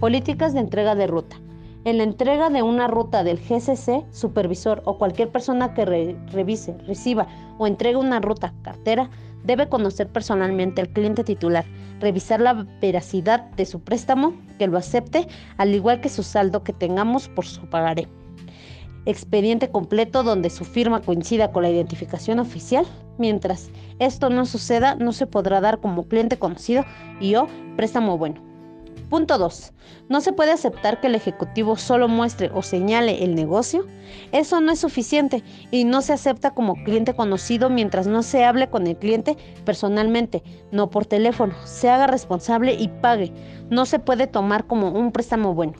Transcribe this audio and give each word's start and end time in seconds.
Políticas 0.00 0.54
de 0.54 0.60
entrega 0.60 0.94
de 0.94 1.08
ruta. 1.08 1.40
En 1.84 1.98
la 1.98 2.04
entrega 2.04 2.50
de 2.50 2.62
una 2.62 2.86
ruta 2.86 3.24
del 3.24 3.40
GCC, 3.40 4.04
supervisor 4.12 4.80
o 4.84 4.96
cualquier 4.96 5.32
persona 5.32 5.74
que 5.74 5.84
revise, 6.30 6.78
reciba 6.86 7.26
o 7.58 7.66
entregue 7.66 7.96
una 7.96 8.20
ruta 8.20 8.54
cartera 8.62 9.10
debe 9.42 9.68
conocer 9.68 10.06
personalmente 10.08 10.80
al 10.80 10.90
cliente 10.90 11.24
titular, 11.24 11.64
revisar 11.98 12.40
la 12.40 12.64
veracidad 12.80 13.50
de 13.56 13.66
su 13.66 13.80
préstamo, 13.80 14.34
que 14.56 14.68
lo 14.68 14.78
acepte, 14.78 15.26
al 15.56 15.74
igual 15.74 16.00
que 16.00 16.08
su 16.08 16.22
saldo 16.22 16.62
que 16.62 16.72
tengamos 16.72 17.28
por 17.28 17.44
su 17.44 17.68
pagaré. 17.68 18.06
Expediente 19.04 19.68
completo 19.68 20.22
donde 20.22 20.50
su 20.50 20.64
firma 20.64 21.00
coincida 21.00 21.50
con 21.50 21.64
la 21.64 21.70
identificación 21.70 22.38
oficial. 22.38 22.86
Mientras 23.18 23.70
esto 23.98 24.30
no 24.30 24.46
suceda, 24.46 24.94
no 24.94 25.12
se 25.12 25.26
podrá 25.26 25.60
dar 25.60 25.80
como 25.80 26.06
cliente 26.06 26.38
conocido 26.38 26.84
y 27.20 27.34
o 27.34 27.48
préstamo 27.76 28.16
bueno. 28.16 28.47
Punto 29.08 29.38
2. 29.38 29.72
No 30.10 30.20
se 30.20 30.34
puede 30.34 30.52
aceptar 30.52 31.00
que 31.00 31.06
el 31.06 31.14
ejecutivo 31.14 31.76
solo 31.76 32.08
muestre 32.08 32.50
o 32.52 32.62
señale 32.62 33.24
el 33.24 33.34
negocio. 33.34 33.86
Eso 34.32 34.60
no 34.60 34.70
es 34.70 34.80
suficiente 34.80 35.42
y 35.70 35.84
no 35.84 36.02
se 36.02 36.12
acepta 36.12 36.50
como 36.50 36.74
cliente 36.84 37.14
conocido 37.14 37.70
mientras 37.70 38.06
no 38.06 38.22
se 38.22 38.44
hable 38.44 38.68
con 38.68 38.86
el 38.86 38.98
cliente 38.98 39.38
personalmente, 39.64 40.42
no 40.72 40.90
por 40.90 41.06
teléfono. 41.06 41.54
Se 41.64 41.88
haga 41.88 42.06
responsable 42.06 42.74
y 42.74 42.88
pague. 42.88 43.32
No 43.70 43.86
se 43.86 43.98
puede 43.98 44.26
tomar 44.26 44.66
como 44.66 44.90
un 44.90 45.10
préstamo 45.10 45.54
bueno. 45.54 45.72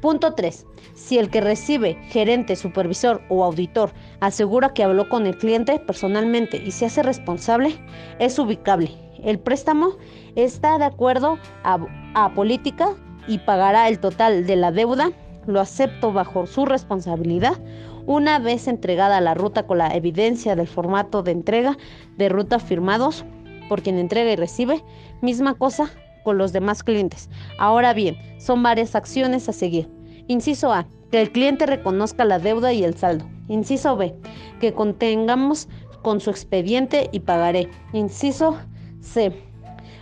Punto 0.00 0.34
3. 0.34 0.66
Si 0.94 1.18
el 1.18 1.30
que 1.30 1.40
recibe, 1.40 1.96
gerente, 2.08 2.56
supervisor 2.56 3.22
o 3.28 3.44
auditor, 3.44 3.92
asegura 4.18 4.74
que 4.74 4.82
habló 4.82 5.08
con 5.08 5.26
el 5.28 5.38
cliente 5.38 5.78
personalmente 5.78 6.56
y 6.56 6.72
se 6.72 6.86
hace 6.86 7.04
responsable, 7.04 7.76
es 8.18 8.36
ubicable. 8.40 8.90
El 9.22 9.38
préstamo 9.38 9.96
está 10.34 10.78
de 10.78 10.84
acuerdo 10.84 11.38
a, 11.62 12.34
política 12.34 12.90
y 13.28 13.38
pagará 13.38 13.88
el 13.88 14.00
total 14.00 14.46
de 14.46 14.56
la 14.56 14.72
deuda. 14.72 15.12
Lo 15.46 15.60
acepto 15.60 16.12
bajo 16.12 16.46
su 16.46 16.66
responsabilidad 16.66 17.58
una 18.06 18.40
vez 18.40 18.66
entregada 18.66 19.20
la 19.20 19.34
ruta 19.34 19.64
con 19.64 19.78
la 19.78 19.94
evidencia 19.94 20.56
del 20.56 20.66
formato 20.66 21.22
de 21.22 21.30
entrega 21.30 21.76
de 22.16 22.28
ruta 22.28 22.58
firmados 22.58 23.24
por 23.68 23.82
quien 23.82 23.98
entrega 23.98 24.32
y 24.32 24.36
recibe. 24.36 24.84
Misma 25.20 25.54
cosa 25.54 25.90
con 26.24 26.36
los 26.36 26.52
demás 26.52 26.82
clientes. 26.82 27.30
Ahora 27.58 27.94
bien, 27.94 28.16
son 28.38 28.62
varias 28.62 28.94
acciones 28.94 29.48
a 29.48 29.52
seguir. 29.52 29.88
Inciso 30.26 30.72
A, 30.72 30.86
que 31.10 31.20
el 31.20 31.30
cliente 31.30 31.66
reconozca 31.66 32.24
la 32.24 32.38
deuda 32.38 32.72
y 32.72 32.84
el 32.84 32.96
saldo. 32.96 33.28
Inciso 33.48 33.96
B, 33.96 34.14
que 34.60 34.72
contengamos 34.72 35.68
con 36.02 36.20
su 36.20 36.30
expediente 36.30 37.08
y 37.12 37.20
pagaré. 37.20 37.68
Inciso 37.92 38.56
C, 39.02 39.32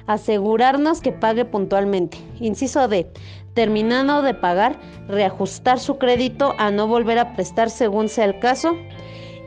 asegurarnos 0.06 1.00
que 1.00 1.12
pague 1.12 1.44
puntualmente. 1.44 2.18
Inciso 2.38 2.86
D, 2.88 3.10
terminando 3.54 4.22
de 4.22 4.34
pagar, 4.34 4.78
reajustar 5.08 5.78
su 5.78 5.98
crédito 5.98 6.54
a 6.58 6.70
no 6.70 6.86
volver 6.86 7.18
a 7.18 7.34
prestar 7.34 7.70
según 7.70 8.08
sea 8.08 8.26
el 8.26 8.38
caso. 8.38 8.76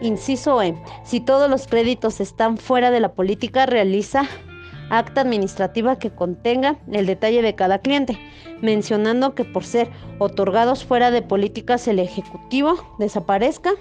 Inciso 0.01 0.61
E, 0.61 0.75
si 1.03 1.19
todos 1.19 1.49
los 1.49 1.67
créditos 1.67 2.19
están 2.19 2.57
fuera 2.57 2.91
de 2.91 2.99
la 2.99 3.13
política, 3.13 3.65
realiza 3.65 4.27
acta 4.89 5.21
administrativa 5.21 5.97
que 5.97 6.11
contenga 6.11 6.77
el 6.91 7.05
detalle 7.05 7.41
de 7.41 7.55
cada 7.55 7.79
cliente, 7.79 8.19
mencionando 8.61 9.33
que 9.33 9.45
por 9.45 9.63
ser 9.63 9.89
otorgados 10.19 10.83
fuera 10.83 11.09
de 11.09 11.21
políticas 11.21 11.87
el 11.87 11.99
ejecutivo 11.99 12.75
desaparezca, 12.99 13.71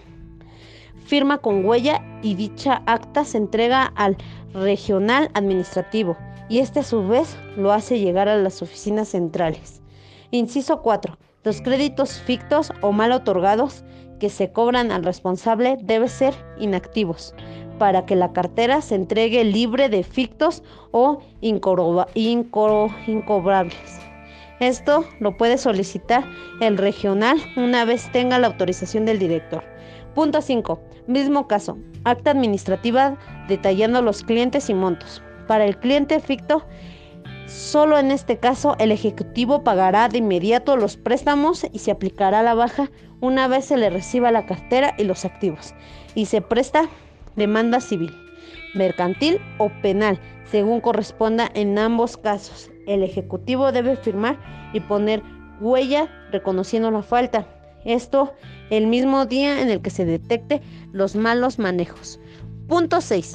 firma 1.05 1.39
con 1.39 1.64
huella 1.64 2.03
y 2.22 2.34
dicha 2.34 2.83
acta 2.86 3.25
se 3.25 3.39
entrega 3.39 3.92
al 3.97 4.17
regional 4.55 5.31
administrativo 5.34 6.17
y 6.48 6.58
este 6.58 6.81
a 6.81 6.84
su 6.84 7.06
vez 7.06 7.36
lo 7.56 7.72
hace 7.72 7.98
llegar 7.98 8.28
a 8.28 8.36
las 8.36 8.62
oficinas 8.62 9.08
centrales. 9.08 9.83
Inciso 10.30 10.83
4. 10.83 11.17
Los 11.45 11.61
créditos 11.62 12.20
fictos 12.20 12.73
o 12.80 12.92
mal 12.92 13.13
otorgados 13.13 13.85
que 14.20 14.30
se 14.30 14.52
cobran 14.52 14.92
al 14.92 15.02
responsable 15.02 15.77
deben 15.83 16.08
ser 16.08 16.35
inactivos 16.58 17.34
para 17.79 18.07
que 18.07 18.14
la 18.14 18.33
cartera 18.33 18.80
se 18.80 18.95
entregue 18.95 19.45
libre 19.45 19.89
de 19.89 20.05
fictos 20.05 20.63
o 20.92 21.20
incobrables. 21.40 22.07
Esto 24.61 25.05
lo 25.19 25.36
puede 25.36 25.58
solicitar 25.58 26.24
el 26.61 26.79
regional 26.79 27.39
una 27.57 27.84
vez 27.84 28.13
tenga 28.13 28.39
la 28.39 28.46
autorización 28.46 29.07
del 29.07 29.19
director. 29.19 29.71
Punto 30.14 30.42
5. 30.42 30.80
Mismo 31.06 31.46
caso. 31.48 31.78
Acta 32.05 32.33
administrativa 32.33 33.17
detallando 33.48 34.02
los 34.02 34.23
clientes 34.23 34.68
y 34.68 34.74
montos. 34.74 35.23
Para 35.46 35.64
el 35.64 35.78
cliente 35.78 36.20
ficto, 36.20 36.64
solo 37.46 37.98
en 37.98 38.11
este 38.11 38.39
caso 38.39 38.77
el 38.78 38.92
ejecutivo 38.92 39.64
pagará 39.64 40.08
de 40.08 40.18
inmediato 40.18 40.77
los 40.77 40.96
préstamos 40.96 41.67
y 41.72 41.78
se 41.78 41.90
aplicará 41.90 42.42
la 42.42 42.55
baja 42.55 42.90
una 43.20 43.48
vez 43.48 43.67
se 43.67 43.77
le 43.77 43.89
reciba 43.89 44.33
la 44.33 44.46
cartera 44.46 44.95
y 44.98 45.05
los 45.05 45.24
activos. 45.24 45.74
Y 46.14 46.27
se 46.27 46.40
presta 46.40 46.89
demanda 47.36 47.80
civil, 47.80 48.12
mercantil 48.74 49.40
o 49.58 49.70
penal, 49.80 50.18
según 50.51 50.80
corresponda 50.80 51.51
en 51.55 51.78
ambos 51.78 52.17
casos. 52.17 52.70
El 52.86 53.02
Ejecutivo 53.02 53.72
debe 53.72 53.96
firmar 53.96 54.39
y 54.72 54.80
poner 54.80 55.22
huella 55.61 56.08
reconociendo 56.33 56.90
la 56.90 57.02
falta. 57.02 57.46
Esto 57.84 58.34
el 58.72 58.86
mismo 58.86 59.27
día 59.27 59.60
en 59.60 59.68
el 59.68 59.83
que 59.83 59.90
se 59.90 60.06
detecte 60.06 60.62
los 60.92 61.14
malos 61.14 61.58
manejos. 61.58 62.18
Punto 62.68 63.02
6. 63.02 63.34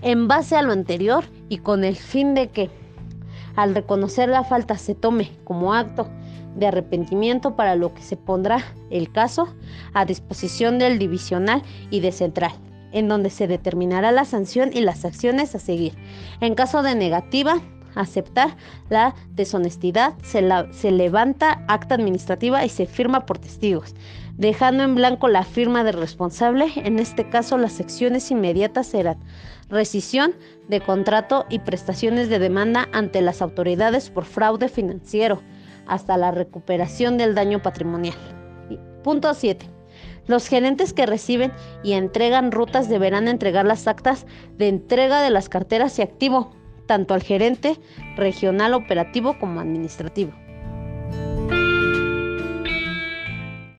En 0.00 0.26
base 0.26 0.56
a 0.56 0.62
lo 0.62 0.72
anterior 0.72 1.22
y 1.50 1.58
con 1.58 1.84
el 1.84 1.96
fin 1.96 2.32
de 2.32 2.48
que 2.48 2.70
al 3.56 3.74
reconocer 3.74 4.30
la 4.30 4.42
falta 4.42 4.78
se 4.78 4.94
tome 4.94 5.30
como 5.44 5.74
acto 5.74 6.08
de 6.56 6.68
arrepentimiento 6.68 7.56
para 7.56 7.74
lo 7.74 7.92
que 7.92 8.00
se 8.00 8.16
pondrá 8.16 8.64
el 8.88 9.12
caso 9.12 9.54
a 9.92 10.06
disposición 10.06 10.78
del 10.78 10.98
divisional 10.98 11.62
y 11.90 12.00
de 12.00 12.12
central, 12.12 12.52
en 12.92 13.06
donde 13.06 13.28
se 13.28 13.48
determinará 13.48 14.12
la 14.12 14.24
sanción 14.24 14.70
y 14.72 14.80
las 14.80 15.04
acciones 15.04 15.54
a 15.54 15.58
seguir. 15.58 15.92
En 16.40 16.54
caso 16.54 16.82
de 16.82 16.94
negativa, 16.94 17.60
aceptar 17.94 18.56
la 18.88 19.14
deshonestidad, 19.34 20.14
se, 20.22 20.46
se, 20.72 20.90
levanta 20.90 21.64
acta 21.68 21.94
administrativa 21.94 22.64
y 22.64 22.68
se 22.68 22.86
firma 22.86 23.26
por 23.26 23.38
testigos, 23.38 23.94
dejando 24.36 24.84
en 24.84 24.94
blanco 24.94 25.28
la 25.28 25.44
firma 25.44 25.84
del 25.84 25.98
responsable. 25.98 26.66
En 26.76 26.98
este 26.98 27.28
caso, 27.28 27.58
las 27.58 27.80
acciones 27.80 28.30
inmediatas 28.30 28.86
serán 28.86 29.18
rescisión 29.68 30.34
de 30.68 30.80
contrato 30.80 31.46
y 31.48 31.60
prestaciones 31.60 32.28
de 32.28 32.38
demanda 32.38 32.88
ante 32.92 33.20
las 33.20 33.40
autoridades 33.40 34.10
por 34.10 34.24
fraude 34.24 34.68
financiero 34.68 35.42
hasta 35.86 36.16
la 36.16 36.30
recuperación 36.30 37.18
del 37.18 37.34
daño 37.34 37.62
patrimonial. 37.62 38.16
Punto 39.02 39.32
7. 39.32 39.66
Los 40.26 40.46
gerentes 40.46 40.92
que 40.92 41.06
reciben 41.06 41.52
y 41.82 41.92
entregan 41.92 42.52
rutas 42.52 42.88
deberán 42.88 43.26
entregar 43.26 43.66
las 43.66 43.88
actas 43.88 44.26
de 44.58 44.68
entrega 44.68 45.22
de 45.22 45.30
las 45.30 45.48
carteras 45.48 45.98
y 45.98 46.02
activo, 46.02 46.52
tanto 46.90 47.14
al 47.14 47.22
gerente 47.22 47.76
regional 48.16 48.74
operativo 48.74 49.38
como 49.38 49.60
administrativo. 49.60 50.32